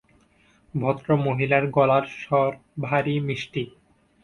ভদ্রমহিলার 0.73 1.65
গলার 1.67 2.05
স্বর 2.19 2.51
ভারি 2.81 3.15
মিষ্টি। 3.19 3.63